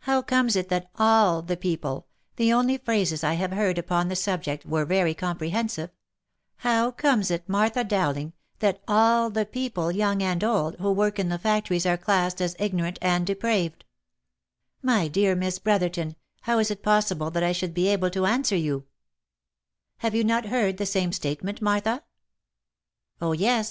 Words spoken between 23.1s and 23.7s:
Oh, yes